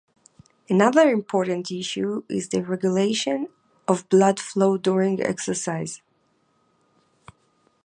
Another 0.67 1.11
important 1.11 1.69
issue 1.69 2.23
is 2.27 2.49
the 2.49 2.63
regulation 2.63 3.49
of 3.87 4.09
blood 4.09 4.39
flow 4.39 4.75
during 4.75 5.21
exercise. 5.21 6.01